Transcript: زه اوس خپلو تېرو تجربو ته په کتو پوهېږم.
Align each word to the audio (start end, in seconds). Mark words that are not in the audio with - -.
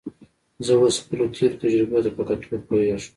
زه 0.65 0.73
اوس 0.79 0.95
خپلو 1.03 1.25
تېرو 1.35 1.59
تجربو 1.63 1.97
ته 2.05 2.09
په 2.15 2.23
کتو 2.27 2.55
پوهېږم. 2.67 3.01